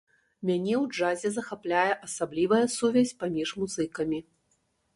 [0.49, 4.19] Мяне ў джазе захапляе асаблівая сувязь паміж музыкамі.